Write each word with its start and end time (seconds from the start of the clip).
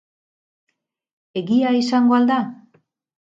Egia 1.41 1.75
izango 1.81 2.17
al 2.21 2.27
da? 2.33 2.39